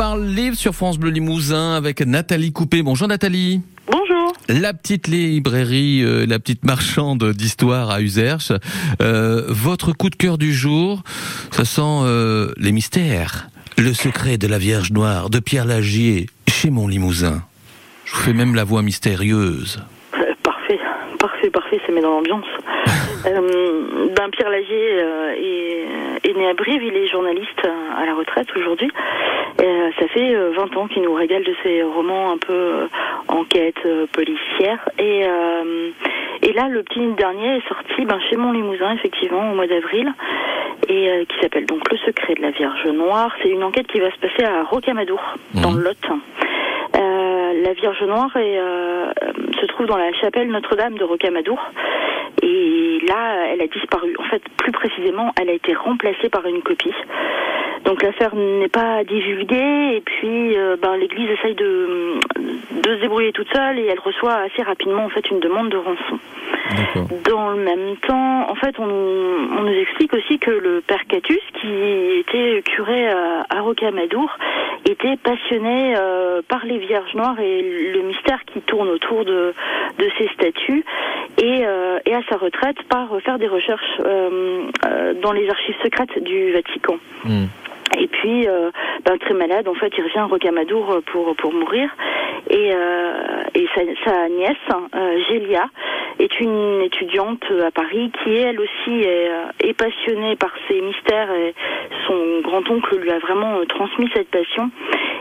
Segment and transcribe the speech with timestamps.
[0.00, 2.82] parle livre sur France Bleu Limousin avec Nathalie Coupé.
[2.82, 3.60] Bonjour Nathalie.
[3.86, 4.32] Bonjour.
[4.48, 8.50] La petite librairie, euh, la petite marchande d'histoire à Userche.
[9.02, 11.02] Euh, votre coup de cœur du jour,
[11.50, 13.50] ça sent euh, les mystères.
[13.76, 17.42] Le secret de la Vierge Noire de Pierre Lagier chez mon Limousin.
[18.06, 19.82] Je vous fais même la voix mystérieuse.
[20.14, 20.80] Euh, parfait,
[21.18, 22.46] parfait, parfait, ça met dans l'ambiance.
[23.26, 27.70] euh, ben, Pierre Lagier euh, est, est né à Brive, il est journaliste euh,
[28.02, 28.90] à la retraite aujourd'hui.
[29.60, 32.88] Euh, ça fait euh, 20 ans qu'il nous régale de ses romans un peu
[33.28, 33.76] enquête
[34.12, 34.78] policière.
[34.98, 35.20] Et,
[36.42, 40.12] et là, le petit dernier est sorti ben, chez mon Limousin, effectivement, au mois d'avril,
[40.88, 43.30] et qui s'appelle donc Le secret de la Vierge Noire.
[43.42, 45.20] C'est une enquête qui va se passer à Rocamadour,
[45.54, 45.78] dans Mhm.
[45.78, 46.08] le Lot.
[47.62, 48.58] La Vierge Noire est,
[49.60, 51.58] se trouve dans la chapelle Notre-Dame de Rocamadour.
[52.42, 54.14] Et là, elle a disparu.
[54.18, 56.94] En fait, plus précisément, elle a été remplacée par une copie.
[57.84, 62.20] Donc l'affaire n'est pas divulguée et puis euh, ben, l'Église essaye de,
[62.82, 65.76] de se débrouiller toute seule et elle reçoit assez rapidement en fait une demande de
[65.78, 66.18] rançon.
[67.28, 71.04] Dans le même temps, en fait, on, nous- on nous explique aussi que le père
[71.08, 71.68] Catus, qui
[72.20, 74.36] était curé à, à Rocamadour,
[74.88, 79.52] était passionné euh, par les Vierges Noires et le mystère qui tourne autour de,
[79.98, 80.84] de ces statues,
[81.42, 85.76] et, euh, et à sa retraite part faire des recherches euh, euh, dans les archives
[85.82, 86.94] secrètes du Vatican.
[87.24, 87.46] Hmm.
[87.98, 88.70] Et puis, euh,
[89.04, 91.90] ben, très malade, en fait, il revient à Rocamadour pour, pour mourir.
[92.48, 94.56] Et, euh, et sa, sa nièce,
[94.94, 95.64] euh, Gélia,
[96.18, 101.30] est une étudiante à Paris qui, elle aussi, est, euh, est passionnée par ces mystères.
[101.32, 101.54] Et
[102.06, 104.70] son grand-oncle lui a vraiment euh, transmis cette passion.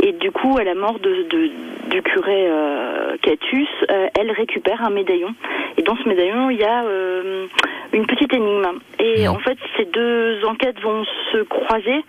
[0.00, 1.50] Et du coup, à la mort de, de-
[1.90, 5.34] du curé euh, Catus, euh, elle récupère un médaillon.
[5.76, 7.46] Et dans ce médaillon, il y a euh,
[7.92, 8.78] une petite énigme.
[8.98, 9.32] Et Non.
[9.32, 12.02] en fait, ces deux enquêtes vont se croiser.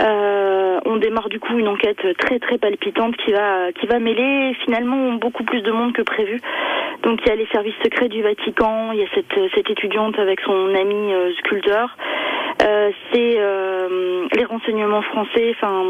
[0.00, 4.54] Euh, on démarre du coup une enquête très très palpitante qui va qui va mêler
[4.64, 6.40] finalement beaucoup plus de monde que prévu.
[7.02, 10.18] Donc il y a les services secrets du Vatican, il y a cette cette étudiante
[10.18, 11.96] avec son ami euh, sculpteur.
[12.62, 15.82] Euh, c'est euh, les renseignements français, enfin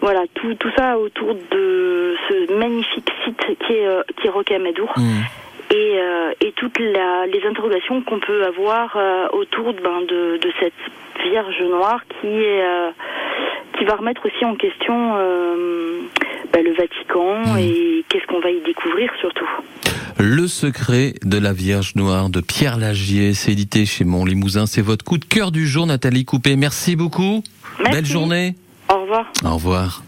[0.00, 4.92] voilà tout tout ça autour de ce magnifique site qui est euh, qui est Rocamadour
[4.96, 5.22] Hmm.
[5.74, 10.36] et, euh, et toutes la- les interrogations qu'on peut avoir euh, autour de, ben, de,
[10.38, 10.72] de cette
[11.24, 12.90] Vierge Noire qui est euh,
[13.78, 16.00] qui va remettre aussi en question euh,
[16.52, 16.96] ben, le Vatican
[17.54, 17.58] Mm.
[17.58, 19.46] et qu'est-ce qu'on va y découvrir surtout.
[20.18, 24.66] Le secret de la Vierge Noire de Pierre Lagier, c'est édité chez mon Limousin.
[24.66, 26.56] C'est votre coup de cœur du jour, Nathalie Coupé.
[26.56, 27.42] Merci beaucoup.
[27.78, 27.92] Merci.
[27.92, 28.54] Belle journée.
[28.88, 29.26] Au revoir.
[29.44, 30.02] Au revoir.